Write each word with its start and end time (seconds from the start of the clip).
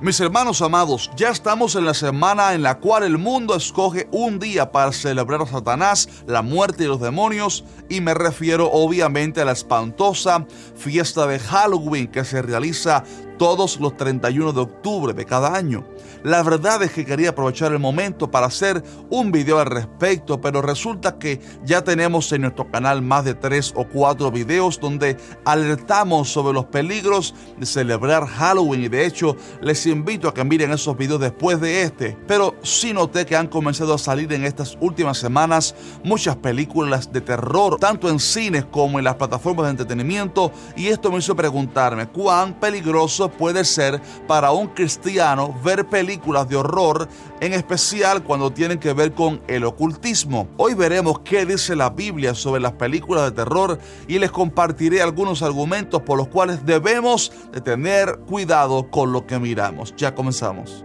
Mis 0.00 0.18
hermanos 0.18 0.62
amados, 0.62 1.10
ya 1.14 1.28
estamos 1.28 1.74
en 1.74 1.84
la 1.84 1.92
semana 1.92 2.54
en 2.54 2.62
la 2.62 2.78
cual 2.78 3.02
el 3.02 3.18
mundo 3.18 3.54
escoge 3.54 4.08
un 4.12 4.38
día 4.38 4.72
para 4.72 4.92
celebrar 4.92 5.42
a 5.42 5.46
Satanás, 5.46 6.08
la 6.26 6.40
muerte 6.40 6.84
y 6.84 6.86
los 6.86 7.02
demonios, 7.02 7.64
y 7.90 8.00
me 8.00 8.14
refiero 8.14 8.70
obviamente 8.72 9.42
a 9.42 9.44
la 9.44 9.52
espantosa 9.52 10.46
fiesta 10.74 11.26
de 11.26 11.38
Halloween 11.38 12.08
que 12.08 12.24
se 12.24 12.40
realiza 12.40 13.04
todos 13.40 13.80
los 13.80 13.96
31 13.96 14.52
de 14.52 14.60
octubre 14.60 15.14
de 15.14 15.24
cada 15.24 15.56
año. 15.56 15.86
La 16.22 16.42
verdad 16.42 16.82
es 16.82 16.92
que 16.92 17.06
quería 17.06 17.30
aprovechar 17.30 17.72
el 17.72 17.78
momento 17.78 18.30
para 18.30 18.48
hacer 18.48 18.84
un 19.08 19.32
video 19.32 19.58
al 19.58 19.64
respecto, 19.64 20.42
pero 20.42 20.60
resulta 20.60 21.18
que 21.18 21.40
ya 21.64 21.82
tenemos 21.82 22.30
en 22.32 22.42
nuestro 22.42 22.70
canal 22.70 23.00
más 23.00 23.24
de 23.24 23.32
3 23.32 23.72
o 23.76 23.86
4 23.86 24.30
videos 24.30 24.78
donde 24.78 25.16
alertamos 25.46 26.28
sobre 26.28 26.52
los 26.52 26.66
peligros 26.66 27.34
de 27.56 27.64
celebrar 27.64 28.26
Halloween 28.26 28.84
y 28.84 28.88
de 28.88 29.06
hecho 29.06 29.34
les 29.62 29.86
invito 29.86 30.28
a 30.28 30.34
que 30.34 30.44
miren 30.44 30.72
esos 30.72 30.94
videos 30.98 31.20
después 31.20 31.62
de 31.62 31.84
este. 31.84 32.18
Pero 32.26 32.56
sí 32.62 32.92
noté 32.92 33.24
que 33.24 33.36
han 33.36 33.46
comenzado 33.46 33.94
a 33.94 33.98
salir 33.98 34.30
en 34.34 34.44
estas 34.44 34.76
últimas 34.82 35.16
semanas 35.16 35.74
muchas 36.04 36.36
películas 36.36 37.10
de 37.10 37.22
terror, 37.22 37.78
tanto 37.80 38.10
en 38.10 38.20
cines 38.20 38.66
como 38.66 38.98
en 38.98 39.06
las 39.06 39.14
plataformas 39.14 39.64
de 39.64 39.70
entretenimiento 39.70 40.52
y 40.76 40.88
esto 40.88 41.10
me 41.10 41.20
hizo 41.20 41.34
preguntarme 41.34 42.06
cuán 42.06 42.52
peligroso 42.60 43.29
puede 43.30 43.64
ser 43.64 44.00
para 44.26 44.52
un 44.52 44.68
cristiano 44.68 45.54
ver 45.64 45.86
películas 45.86 46.48
de 46.48 46.56
horror, 46.56 47.08
en 47.40 47.52
especial 47.52 48.22
cuando 48.22 48.52
tienen 48.52 48.78
que 48.78 48.92
ver 48.92 49.12
con 49.12 49.40
el 49.48 49.64
ocultismo. 49.64 50.48
Hoy 50.56 50.74
veremos 50.74 51.20
qué 51.20 51.46
dice 51.46 51.74
la 51.76 51.90
Biblia 51.90 52.34
sobre 52.34 52.60
las 52.60 52.72
películas 52.72 53.24
de 53.24 53.32
terror 53.32 53.78
y 54.06 54.18
les 54.18 54.30
compartiré 54.30 55.02
algunos 55.02 55.42
argumentos 55.42 56.02
por 56.02 56.18
los 56.18 56.28
cuales 56.28 56.64
debemos 56.66 57.32
de 57.52 57.60
tener 57.60 58.18
cuidado 58.26 58.90
con 58.90 59.12
lo 59.12 59.26
que 59.26 59.38
miramos. 59.38 59.94
Ya 59.96 60.14
comenzamos. 60.14 60.84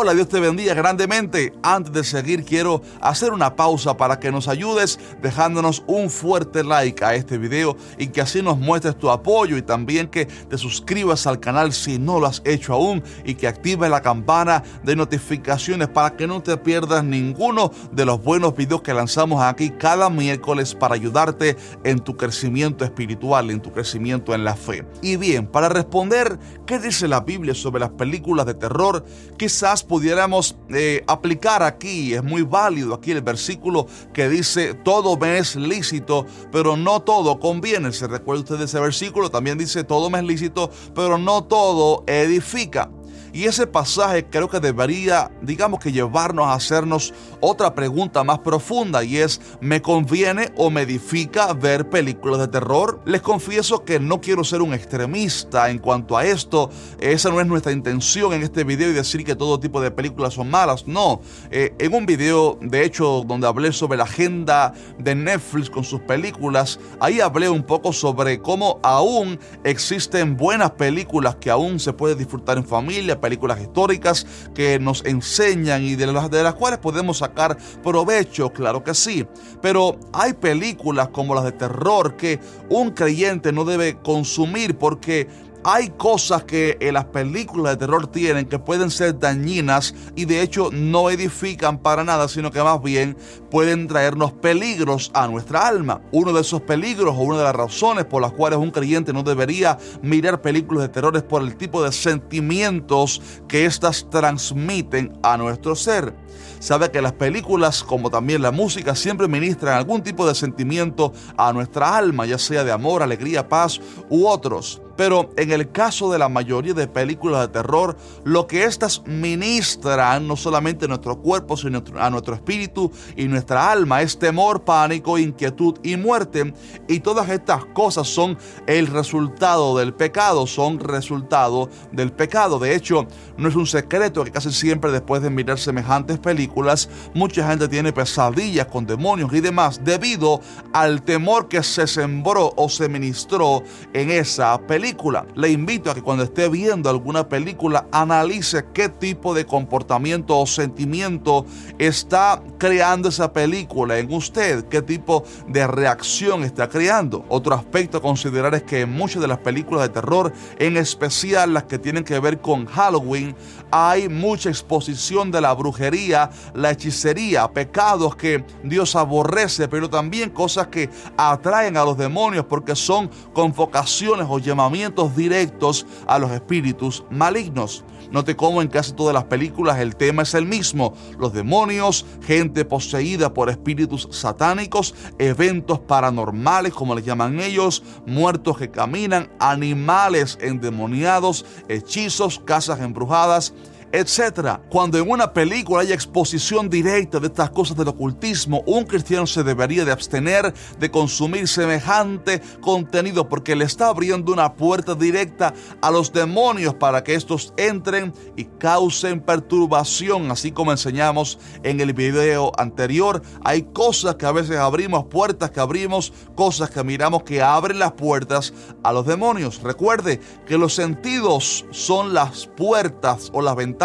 Hola, 0.00 0.14
Dios 0.14 0.28
te 0.28 0.38
bendiga 0.38 0.74
grandemente. 0.74 1.52
Antes 1.60 1.92
de 1.92 2.04
seguir, 2.04 2.44
quiero 2.44 2.82
hacer 3.00 3.32
una 3.32 3.56
pausa 3.56 3.96
para 3.96 4.20
que 4.20 4.30
nos 4.30 4.46
ayudes 4.46 5.00
dejándonos 5.20 5.82
un 5.88 6.08
fuerte 6.08 6.62
like 6.62 7.04
a 7.04 7.16
este 7.16 7.36
video 7.36 7.76
y 7.98 8.06
que 8.06 8.20
así 8.20 8.40
nos 8.40 8.60
muestres 8.60 8.96
tu 8.96 9.10
apoyo 9.10 9.56
y 9.56 9.62
también 9.62 10.06
que 10.06 10.26
te 10.26 10.56
suscribas 10.56 11.26
al 11.26 11.40
canal 11.40 11.72
si 11.72 11.98
no 11.98 12.20
lo 12.20 12.28
has 12.28 12.42
hecho 12.44 12.74
aún 12.74 13.02
y 13.24 13.34
que 13.34 13.48
actives 13.48 13.90
la 13.90 14.00
campana 14.00 14.62
de 14.84 14.94
notificaciones 14.94 15.88
para 15.88 16.16
que 16.16 16.28
no 16.28 16.44
te 16.44 16.56
pierdas 16.56 17.02
ninguno 17.02 17.72
de 17.90 18.04
los 18.04 18.22
buenos 18.22 18.54
videos 18.54 18.82
que 18.82 18.94
lanzamos 18.94 19.42
aquí 19.42 19.70
cada 19.70 20.10
miércoles 20.10 20.76
para 20.76 20.94
ayudarte 20.94 21.56
en 21.82 21.98
tu 21.98 22.16
crecimiento 22.16 22.84
espiritual, 22.84 23.50
en 23.50 23.60
tu 23.60 23.72
crecimiento 23.72 24.32
en 24.32 24.44
la 24.44 24.54
fe. 24.54 24.86
Y 25.02 25.16
bien, 25.16 25.48
para 25.48 25.68
responder 25.68 26.38
qué 26.66 26.78
dice 26.78 27.08
la 27.08 27.18
Biblia 27.18 27.52
sobre 27.52 27.80
las 27.80 27.90
películas 27.90 28.46
de 28.46 28.54
terror, 28.54 29.04
quizás 29.36 29.87
pudiéramos 29.88 30.56
eh, 30.68 31.02
aplicar 31.06 31.62
aquí, 31.62 32.14
es 32.14 32.22
muy 32.22 32.42
válido 32.42 32.94
aquí 32.94 33.10
el 33.10 33.22
versículo 33.22 33.86
que 34.12 34.28
dice, 34.28 34.74
todo 34.74 35.16
me 35.16 35.38
es 35.38 35.56
lícito, 35.56 36.26
pero 36.52 36.76
no 36.76 37.00
todo 37.00 37.40
conviene. 37.40 37.92
¿Se 37.92 38.06
recuerda 38.06 38.42
usted 38.42 38.58
de 38.58 38.66
ese 38.66 38.78
versículo? 38.78 39.30
También 39.30 39.58
dice, 39.58 39.82
todo 39.82 40.10
me 40.10 40.18
es 40.18 40.24
lícito, 40.24 40.70
pero 40.94 41.18
no 41.18 41.44
todo 41.44 42.04
edifica. 42.06 42.90
Y 43.32 43.44
ese 43.44 43.66
pasaje 43.66 44.24
creo 44.24 44.48
que 44.48 44.60
debería, 44.60 45.30
digamos 45.42 45.80
que 45.80 45.92
llevarnos 45.92 46.46
a 46.46 46.54
hacernos 46.54 47.12
otra 47.40 47.74
pregunta 47.74 48.24
más 48.24 48.38
profunda 48.40 49.04
y 49.04 49.18
es, 49.18 49.40
¿me 49.60 49.82
conviene 49.82 50.52
o 50.56 50.70
me 50.70 50.82
edifica 50.82 51.52
ver 51.52 51.88
películas 51.88 52.40
de 52.40 52.48
terror? 52.48 53.00
Les 53.04 53.20
confieso 53.20 53.84
que 53.84 54.00
no 54.00 54.20
quiero 54.20 54.44
ser 54.44 54.62
un 54.62 54.74
extremista 54.74 55.70
en 55.70 55.78
cuanto 55.78 56.16
a 56.16 56.24
esto. 56.24 56.70
Esa 57.00 57.30
no 57.30 57.40
es 57.40 57.46
nuestra 57.46 57.72
intención 57.72 58.32
en 58.32 58.42
este 58.42 58.64
video 58.64 58.90
y 58.90 58.94
decir 58.94 59.24
que 59.24 59.36
todo 59.36 59.60
tipo 59.60 59.80
de 59.80 59.90
películas 59.90 60.34
son 60.34 60.50
malas. 60.50 60.86
No, 60.86 61.20
eh, 61.50 61.74
en 61.78 61.94
un 61.94 62.06
video 62.06 62.58
de 62.60 62.84
hecho 62.84 63.24
donde 63.26 63.46
hablé 63.46 63.72
sobre 63.72 63.98
la 63.98 64.04
agenda 64.04 64.72
de 64.98 65.14
Netflix 65.14 65.70
con 65.70 65.84
sus 65.84 66.00
películas, 66.00 66.80
ahí 67.00 67.20
hablé 67.20 67.48
un 67.48 67.62
poco 67.62 67.92
sobre 67.92 68.40
cómo 68.40 68.80
aún 68.82 69.38
existen 69.64 70.36
buenas 70.36 70.72
películas 70.72 71.36
que 71.36 71.50
aún 71.50 71.78
se 71.78 71.92
puede 71.92 72.14
disfrutar 72.14 72.58
en 72.58 72.64
familia 72.64 73.17
películas 73.18 73.60
históricas 73.60 74.26
que 74.54 74.78
nos 74.78 75.04
enseñan 75.04 75.84
y 75.84 75.94
de 75.94 76.06
las, 76.06 76.30
de 76.30 76.42
las 76.42 76.54
cuales 76.54 76.78
podemos 76.78 77.18
sacar 77.18 77.56
provecho, 77.82 78.52
claro 78.52 78.82
que 78.82 78.94
sí. 78.94 79.26
Pero 79.60 79.98
hay 80.12 80.32
películas 80.32 81.08
como 81.08 81.34
las 81.34 81.44
de 81.44 81.52
terror 81.52 82.16
que 82.16 82.40
un 82.68 82.90
creyente 82.90 83.52
no 83.52 83.64
debe 83.64 83.98
consumir 83.98 84.76
porque 84.76 85.28
hay 85.64 85.90
cosas 85.90 86.44
que 86.44 86.76
en 86.80 86.94
las 86.94 87.06
películas 87.06 87.72
de 87.72 87.78
terror 87.78 88.06
tienen 88.06 88.46
que 88.46 88.58
pueden 88.58 88.90
ser 88.90 89.18
dañinas 89.18 89.94
y 90.14 90.24
de 90.24 90.42
hecho 90.42 90.70
no 90.72 91.10
edifican 91.10 91.78
para 91.78 92.04
nada, 92.04 92.28
sino 92.28 92.50
que 92.50 92.62
más 92.62 92.80
bien 92.82 93.16
pueden 93.50 93.88
traernos 93.88 94.32
peligros 94.32 95.10
a 95.14 95.26
nuestra 95.26 95.66
alma. 95.66 96.00
Uno 96.12 96.32
de 96.32 96.40
esos 96.40 96.62
peligros 96.62 97.16
o 97.16 97.20
una 97.20 97.38
de 97.38 97.44
las 97.44 97.56
razones 97.56 98.04
por 98.04 98.22
las 98.22 98.32
cuales 98.32 98.58
un 98.58 98.70
creyente 98.70 99.12
no 99.12 99.22
debería 99.22 99.78
mirar 100.02 100.40
películas 100.40 100.82
de 100.82 100.88
terror 100.88 101.16
es 101.16 101.22
por 101.22 101.42
el 101.42 101.56
tipo 101.56 101.82
de 101.82 101.92
sentimientos 101.92 103.20
que 103.48 103.64
éstas 103.64 104.06
transmiten 104.10 105.18
a 105.22 105.36
nuestro 105.36 105.74
ser. 105.74 106.14
Sabe 106.60 106.90
que 106.90 107.00
las 107.00 107.12
películas, 107.12 107.84
como 107.84 108.10
también 108.10 108.42
la 108.42 108.50
música, 108.50 108.94
siempre 108.96 109.28
ministran 109.28 109.74
algún 109.74 110.02
tipo 110.02 110.26
de 110.26 110.34
sentimiento 110.34 111.12
a 111.36 111.52
nuestra 111.52 111.96
alma, 111.96 112.26
ya 112.26 112.38
sea 112.38 112.64
de 112.64 112.72
amor, 112.72 113.02
alegría, 113.02 113.48
paz 113.48 113.80
u 114.08 114.26
otros. 114.26 114.82
Pero 114.98 115.30
en 115.36 115.52
el 115.52 115.70
caso 115.70 116.10
de 116.10 116.18
la 116.18 116.28
mayoría 116.28 116.74
de 116.74 116.88
películas 116.88 117.42
de 117.42 117.48
terror, 117.52 117.96
lo 118.24 118.48
que 118.48 118.64
éstas 118.64 119.00
ministran 119.06 120.26
no 120.26 120.34
solamente 120.34 120.86
a 120.86 120.88
nuestro 120.88 121.20
cuerpo, 121.20 121.56
sino 121.56 121.84
a 121.96 122.10
nuestro 122.10 122.34
espíritu 122.34 122.90
y 123.14 123.28
nuestra 123.28 123.70
alma 123.70 124.02
es 124.02 124.18
temor, 124.18 124.64
pánico, 124.64 125.16
inquietud 125.16 125.78
y 125.84 125.96
muerte. 125.96 126.52
Y 126.88 126.98
todas 126.98 127.28
estas 127.28 127.64
cosas 127.66 128.08
son 128.08 128.36
el 128.66 128.88
resultado 128.88 129.78
del 129.78 129.94
pecado, 129.94 130.48
son 130.48 130.80
resultado 130.80 131.70
del 131.92 132.10
pecado. 132.10 132.58
De 132.58 132.74
hecho, 132.74 133.06
no 133.36 133.48
es 133.48 133.54
un 133.54 133.68
secreto 133.68 134.24
que 134.24 134.32
casi 134.32 134.50
siempre 134.50 134.90
después 134.90 135.22
de 135.22 135.30
mirar 135.30 135.60
semejantes 135.60 136.18
películas, 136.18 136.88
mucha 137.14 137.46
gente 137.46 137.68
tiene 137.68 137.92
pesadillas 137.92 138.66
con 138.66 138.84
demonios 138.84 139.32
y 139.32 139.40
demás 139.40 139.80
debido 139.84 140.40
al 140.72 141.02
temor 141.02 141.46
que 141.46 141.62
se 141.62 141.86
sembró 141.86 142.52
o 142.56 142.68
se 142.68 142.88
ministró 142.88 143.62
en 143.92 144.10
esa 144.10 144.58
película. 144.58 144.87
Le 145.34 145.50
invito 145.50 145.90
a 145.90 145.94
que 145.94 146.02
cuando 146.02 146.24
esté 146.24 146.48
viendo 146.48 146.88
alguna 146.88 147.28
película 147.28 147.86
analice 147.92 148.64
qué 148.72 148.88
tipo 148.88 149.34
de 149.34 149.44
comportamiento 149.44 150.38
o 150.38 150.46
sentimiento 150.46 151.44
está 151.78 152.42
creando 152.56 153.10
esa 153.10 153.32
película 153.32 153.98
en 153.98 154.12
usted, 154.12 154.64
qué 154.68 154.80
tipo 154.80 155.24
de 155.46 155.66
reacción 155.66 156.42
está 156.42 156.68
creando. 156.68 157.24
Otro 157.28 157.54
aspecto 157.54 157.98
a 157.98 158.02
considerar 158.02 158.54
es 158.54 158.62
que 158.62 158.82
en 158.82 158.92
muchas 158.92 159.20
de 159.20 159.28
las 159.28 159.38
películas 159.38 159.82
de 159.82 159.90
terror, 159.90 160.32
en 160.58 160.76
especial 160.78 161.52
las 161.52 161.64
que 161.64 161.78
tienen 161.78 162.02
que 162.02 162.18
ver 162.18 162.40
con 162.40 162.64
Halloween, 162.64 163.36
hay 163.70 164.08
mucha 164.08 164.48
exposición 164.48 165.30
de 165.30 165.42
la 165.42 165.52
brujería, 165.52 166.30
la 166.54 166.70
hechicería, 166.70 167.46
pecados 167.48 168.16
que 168.16 168.42
Dios 168.62 168.96
aborrece, 168.96 169.68
pero 169.68 169.90
también 169.90 170.30
cosas 170.30 170.68
que 170.68 170.88
atraen 171.18 171.76
a 171.76 171.84
los 171.84 171.98
demonios 171.98 172.46
porque 172.46 172.74
son 172.74 173.10
convocaciones 173.34 174.26
o 174.30 174.38
llamamientos 174.38 174.77
directos 175.16 175.86
a 176.06 176.18
los 176.18 176.30
espíritus 176.30 177.04
malignos. 177.10 177.84
Note 178.10 178.36
cómo 178.36 178.62
en 178.62 178.68
casi 178.68 178.92
todas 178.92 179.12
las 179.12 179.24
películas 179.24 179.78
el 179.80 179.96
tema 179.96 180.22
es 180.22 180.34
el 180.34 180.46
mismo. 180.46 180.94
Los 181.18 181.32
demonios, 181.32 182.06
gente 182.22 182.64
poseída 182.64 183.34
por 183.34 183.50
espíritus 183.50 184.08
satánicos, 184.10 184.94
eventos 185.18 185.80
paranormales 185.80 186.72
como 186.72 186.94
les 186.94 187.04
llaman 187.04 187.40
ellos, 187.40 187.82
muertos 188.06 188.56
que 188.56 188.70
caminan, 188.70 189.30
animales 189.40 190.38
endemoniados, 190.40 191.44
hechizos, 191.68 192.40
casas 192.44 192.80
embrujadas 192.80 193.52
etcétera. 193.92 194.60
Cuando 194.68 194.98
en 194.98 195.10
una 195.10 195.32
película 195.32 195.82
hay 195.82 195.92
exposición 195.92 196.68
directa 196.68 197.18
de 197.18 197.28
estas 197.28 197.50
cosas 197.50 197.76
del 197.76 197.88
ocultismo, 197.88 198.62
un 198.66 198.84
cristiano 198.84 199.26
se 199.26 199.42
debería 199.42 199.84
de 199.84 199.92
abstener 199.92 200.52
de 200.78 200.90
consumir 200.90 201.48
semejante 201.48 202.42
contenido 202.60 203.28
porque 203.28 203.56
le 203.56 203.64
está 203.64 203.88
abriendo 203.88 204.32
una 204.32 204.54
puerta 204.54 204.94
directa 204.94 205.54
a 205.80 205.90
los 205.90 206.12
demonios 206.12 206.74
para 206.74 207.02
que 207.02 207.14
estos 207.14 207.54
entren 207.56 208.12
y 208.36 208.44
causen 208.44 209.20
perturbación, 209.20 210.30
así 210.30 210.52
como 210.52 210.72
enseñamos 210.72 211.38
en 211.62 211.80
el 211.80 211.92
video 211.92 212.52
anterior. 212.58 213.22
Hay 213.42 213.62
cosas 213.62 214.16
que 214.16 214.26
a 214.26 214.32
veces 214.32 214.58
abrimos, 214.58 215.04
puertas 215.06 215.50
que 215.50 215.60
abrimos, 215.60 216.12
cosas 216.34 216.70
que 216.70 216.84
miramos 216.84 217.22
que 217.22 217.42
abren 217.42 217.78
las 217.78 217.92
puertas 217.92 218.52
a 218.82 218.92
los 218.92 219.06
demonios. 219.06 219.62
Recuerde 219.62 220.20
que 220.46 220.58
los 220.58 220.74
sentidos 220.74 221.64
son 221.70 222.12
las 222.12 222.46
puertas 222.46 223.30
o 223.32 223.40
las 223.40 223.56
ventanas 223.56 223.77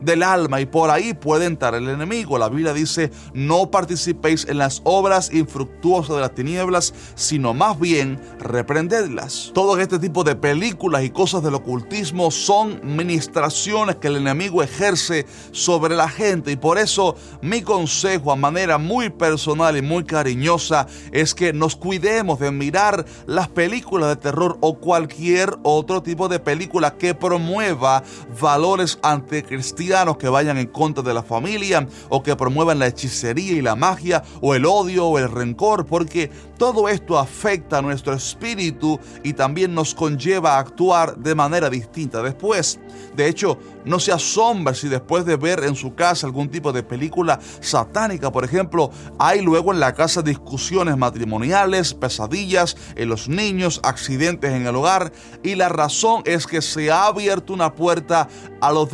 del 0.00 0.22
alma 0.22 0.60
y 0.60 0.66
por 0.66 0.90
ahí 0.90 1.14
puede 1.14 1.46
entrar 1.46 1.74
el 1.74 1.88
enemigo. 1.88 2.38
La 2.38 2.48
Biblia 2.48 2.72
dice, 2.72 3.10
no 3.32 3.70
participéis 3.70 4.46
en 4.48 4.58
las 4.58 4.80
obras 4.84 5.32
infructuosas 5.32 6.16
de 6.16 6.20
las 6.20 6.34
tinieblas, 6.34 6.92
sino 7.14 7.54
más 7.54 7.78
bien 7.78 8.20
reprendedlas. 8.38 9.50
Todo 9.54 9.78
este 9.78 9.98
tipo 9.98 10.24
de 10.24 10.36
películas 10.36 11.04
y 11.04 11.10
cosas 11.10 11.42
del 11.42 11.54
ocultismo 11.54 12.30
son 12.30 12.80
ministraciones 12.82 13.96
que 13.96 14.08
el 14.08 14.16
enemigo 14.16 14.62
ejerce 14.62 15.26
sobre 15.52 15.94
la 15.94 16.08
gente 16.08 16.52
y 16.52 16.56
por 16.56 16.78
eso 16.78 17.16
mi 17.42 17.62
consejo 17.62 18.32
a 18.32 18.36
manera 18.36 18.78
muy 18.78 19.10
personal 19.10 19.76
y 19.76 19.82
muy 19.82 20.04
cariñosa 20.04 20.86
es 21.12 21.34
que 21.34 21.52
nos 21.52 21.76
cuidemos 21.76 22.40
de 22.40 22.50
mirar 22.50 23.04
las 23.26 23.48
películas 23.48 24.08
de 24.08 24.16
terror 24.16 24.58
o 24.60 24.78
cualquier 24.78 25.58
otro 25.62 26.02
tipo 26.02 26.28
de 26.28 26.40
película 26.40 26.96
que 26.96 27.14
promueva 27.14 28.02
valores 28.40 28.98
anticristianos 29.20 30.16
que 30.16 30.28
vayan 30.28 30.58
en 30.58 30.66
contra 30.66 31.02
de 31.02 31.14
la 31.14 31.22
familia 31.22 31.86
o 32.08 32.22
que 32.22 32.36
promuevan 32.36 32.78
la 32.78 32.86
hechicería 32.86 33.52
y 33.52 33.62
la 33.62 33.76
magia 33.76 34.22
o 34.40 34.54
el 34.54 34.66
odio 34.66 35.06
o 35.06 35.18
el 35.18 35.30
rencor 35.30 35.86
porque 35.86 36.30
todo 36.58 36.88
esto 36.88 37.18
afecta 37.18 37.78
a 37.78 37.82
nuestro 37.82 38.12
espíritu 38.12 39.00
y 39.22 39.32
también 39.32 39.74
nos 39.74 39.94
conlleva 39.94 40.56
a 40.56 40.58
actuar 40.58 41.16
de 41.16 41.34
manera 41.34 41.70
distinta 41.70 42.22
después. 42.22 42.78
De 43.16 43.28
hecho, 43.28 43.58
no 43.84 43.98
se 43.98 44.12
asombra 44.12 44.74
si 44.74 44.88
después 44.88 45.24
de 45.24 45.36
ver 45.36 45.64
en 45.64 45.74
su 45.74 45.94
casa 45.94 46.26
algún 46.26 46.50
tipo 46.50 46.72
de 46.72 46.82
película 46.82 47.40
satánica, 47.60 48.30
por 48.30 48.44
ejemplo, 48.44 48.90
hay 49.18 49.40
luego 49.40 49.72
en 49.72 49.80
la 49.80 49.94
casa 49.94 50.20
discusiones 50.20 50.96
matrimoniales, 50.98 51.94
pesadillas 51.94 52.76
en 52.94 53.08
los 53.08 53.28
niños, 53.28 53.80
accidentes 53.82 54.52
en 54.52 54.66
el 54.66 54.76
hogar 54.76 55.12
y 55.42 55.54
la 55.54 55.68
razón 55.68 56.22
es 56.26 56.46
que 56.46 56.60
se 56.60 56.90
ha 56.90 57.06
abierto 57.06 57.52
una 57.52 57.74
puerta 57.74 58.28
a 58.60 58.72
los 58.72 58.90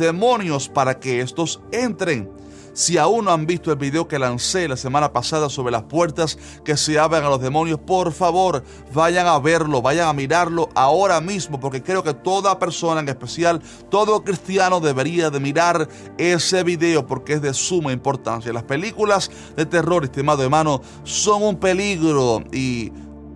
para 0.73 0.99
que 0.99 1.21
estos 1.21 1.61
entren. 1.71 2.29
Si 2.73 2.97
aún 2.97 3.25
no 3.25 3.31
han 3.31 3.47
visto 3.47 3.71
el 3.71 3.77
video 3.77 4.07
que 4.07 4.19
lancé 4.19 4.67
la 4.67 4.77
semana 4.77 5.11
pasada 5.11 5.49
sobre 5.49 5.71
las 5.71 5.83
puertas 5.83 6.37
que 6.63 6.77
se 6.77 6.99
abren 6.99 7.23
a 7.23 7.29
los 7.29 7.41
demonios, 7.41 7.79
por 7.79 8.11
favor, 8.11 8.63
vayan 8.93 9.25
a 9.25 9.39
verlo, 9.39 9.81
vayan 9.81 10.07
a 10.07 10.13
mirarlo 10.13 10.69
ahora 10.75 11.19
mismo, 11.19 11.59
porque 11.59 11.81
creo 11.81 12.03
que 12.03 12.13
toda 12.13 12.59
persona, 12.59 13.01
en 13.01 13.09
especial 13.09 13.63
todo 13.89 14.23
cristiano, 14.23 14.79
debería 14.79 15.31
de 15.31 15.39
mirar 15.39 15.89
ese 16.19 16.61
video 16.61 17.07
porque 17.07 17.33
es 17.33 17.41
de 17.41 17.55
suma 17.55 17.91
importancia. 17.91 18.53
Las 18.53 18.63
películas 18.63 19.31
de 19.55 19.65
terror, 19.65 20.03
estimado 20.03 20.43
hermano, 20.43 20.81
son 21.03 21.41
un 21.41 21.59
peligro 21.59 22.43
y 22.51 22.91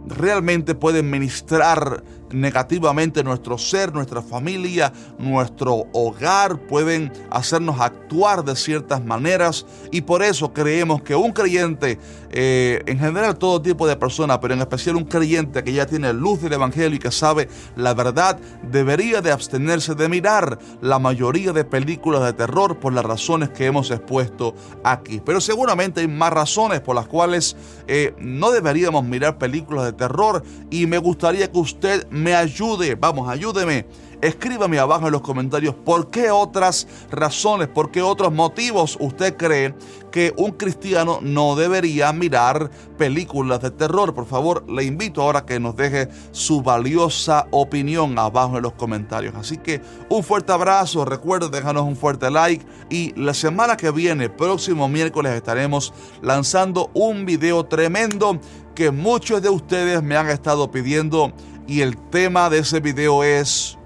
realmente 0.05 0.75
pueden 0.75 1.09
ministrar 1.09 2.03
negativamente 2.33 3.23
nuestro 3.23 3.57
ser, 3.57 3.93
nuestra 3.93 4.21
familia, 4.21 4.91
nuestro 5.17 5.87
hogar, 5.93 6.59
pueden 6.67 7.11
hacernos 7.29 7.79
actuar 7.79 8.43
de 8.43 8.55
ciertas 8.55 9.03
maneras 9.03 9.65
y 9.91 10.01
por 10.01 10.23
eso 10.23 10.53
creemos 10.53 11.01
que 11.01 11.15
un 11.15 11.31
creyente, 11.31 11.99
eh, 12.31 12.81
en 12.85 12.99
general 12.99 13.37
todo 13.37 13.61
tipo 13.61 13.87
de 13.87 13.95
personas, 13.95 14.39
pero 14.39 14.53
en 14.53 14.61
especial 14.61 14.95
un 14.95 15.05
creyente 15.05 15.63
que 15.63 15.73
ya 15.73 15.85
tiene 15.85 16.13
luz 16.13 16.41
del 16.41 16.53
Evangelio 16.53 16.95
y 16.95 16.99
que 16.99 17.11
sabe 17.11 17.49
la 17.75 17.93
verdad, 17.93 18.39
debería 18.71 19.21
de 19.21 19.31
abstenerse 19.31 19.95
de 19.95 20.09
mirar 20.09 20.59
la 20.81 20.99
mayoría 20.99 21.53
de 21.53 21.63
películas 21.63 22.23
de 22.23 22.33
terror 22.33 22.79
por 22.79 22.93
las 22.93 23.05
razones 23.05 23.49
que 23.49 23.65
hemos 23.65 23.91
expuesto 23.91 24.55
aquí. 24.83 25.21
Pero 25.25 25.41
seguramente 25.41 26.01
hay 26.01 26.07
más 26.07 26.31
razones 26.31 26.81
por 26.81 26.95
las 26.95 27.07
cuales 27.07 27.55
eh, 27.87 28.13
no 28.19 28.51
deberíamos 28.51 29.03
mirar 29.03 29.37
películas 29.37 29.85
de 29.85 29.93
terror 29.93 30.43
y 30.69 30.85
me 30.87 30.97
gustaría 30.97 31.51
que 31.51 31.59
usted 31.59 32.07
ayude, 32.29 32.95
vamos, 32.95 33.27
ayúdeme. 33.27 33.85
Escríbame 34.21 34.77
abajo 34.77 35.07
en 35.07 35.13
los 35.13 35.21
comentarios 35.21 35.73
por 35.73 36.11
qué 36.11 36.29
otras 36.29 36.87
razones, 37.09 37.67
por 37.67 37.89
qué 37.89 38.03
otros 38.03 38.31
motivos 38.31 38.95
usted 38.99 39.35
cree 39.35 39.73
que 40.11 40.31
un 40.37 40.51
cristiano 40.51 41.17
no 41.23 41.55
debería 41.55 42.13
mirar 42.13 42.69
películas 42.99 43.61
de 43.61 43.71
terror. 43.71 44.13
Por 44.13 44.27
favor, 44.27 44.69
le 44.69 44.83
invito 44.83 45.23
ahora 45.23 45.43
que 45.43 45.59
nos 45.59 45.75
deje 45.75 46.07
su 46.31 46.61
valiosa 46.61 47.47
opinión 47.49 48.19
abajo 48.19 48.57
en 48.57 48.63
los 48.63 48.73
comentarios. 48.73 49.33
Así 49.35 49.57
que 49.57 49.81
un 50.09 50.23
fuerte 50.23 50.51
abrazo, 50.51 51.03
recuerda 51.03 51.47
dejarnos 51.47 51.85
un 51.85 51.95
fuerte 51.95 52.29
like 52.29 52.63
y 52.91 53.19
la 53.19 53.33
semana 53.33 53.75
que 53.75 53.89
viene, 53.89 54.29
próximo 54.29 54.87
miércoles, 54.87 55.33
estaremos 55.33 55.93
lanzando 56.21 56.91
un 56.93 57.25
video 57.25 57.65
tremendo 57.65 58.39
que 58.75 58.91
muchos 58.91 59.41
de 59.41 59.49
ustedes 59.49 60.01
me 60.03 60.15
han 60.15 60.29
estado 60.29 60.71
pidiendo 60.71 61.33
y 61.67 61.81
el 61.81 61.97
tema 61.97 62.49
de 62.49 62.59
ese 62.59 62.79
video 62.79 63.23
es... 63.23 63.77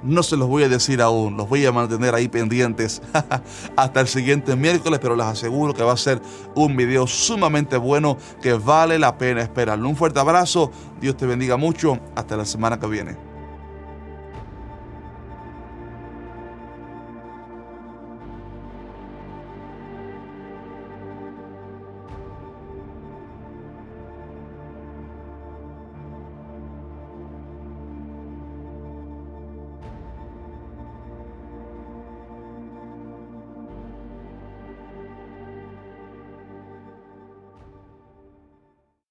No 0.00 0.22
se 0.22 0.36
los 0.36 0.46
voy 0.46 0.62
a 0.62 0.68
decir 0.68 1.02
aún, 1.02 1.36
los 1.36 1.48
voy 1.48 1.66
a 1.66 1.72
mantener 1.72 2.14
ahí 2.14 2.28
pendientes 2.28 3.02
hasta 3.76 4.00
el 4.00 4.06
siguiente 4.06 4.54
miércoles, 4.54 5.00
pero 5.02 5.16
les 5.16 5.26
aseguro 5.26 5.74
que 5.74 5.82
va 5.82 5.92
a 5.92 5.96
ser 5.96 6.22
un 6.54 6.76
video 6.76 7.08
sumamente 7.08 7.76
bueno 7.76 8.16
que 8.40 8.52
vale 8.52 8.96
la 9.00 9.18
pena 9.18 9.42
esperarlo. 9.42 9.88
Un 9.88 9.96
fuerte 9.96 10.20
abrazo, 10.20 10.70
Dios 11.00 11.16
te 11.16 11.26
bendiga 11.26 11.56
mucho, 11.56 11.98
hasta 12.14 12.36
la 12.36 12.44
semana 12.44 12.78
que 12.78 12.86
viene. 12.86 13.27